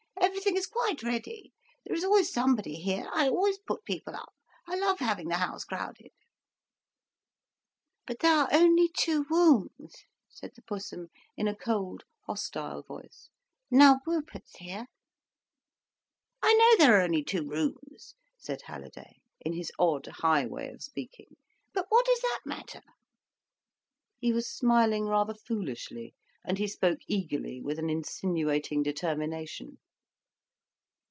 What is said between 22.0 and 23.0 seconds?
does that matter?"